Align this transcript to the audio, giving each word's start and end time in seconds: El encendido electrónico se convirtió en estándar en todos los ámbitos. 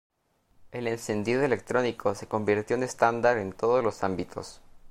El 0.71 0.87
encendido 0.87 1.43
electrónico 1.43 2.15
se 2.15 2.25
convirtió 2.25 2.75
en 2.75 2.81
estándar 2.81 3.37
en 3.37 3.53
todos 3.53 3.83
los 3.83 4.03
ámbitos. 4.03 4.59